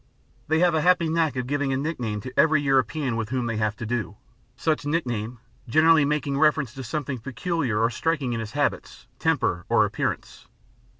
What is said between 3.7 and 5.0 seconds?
to do, such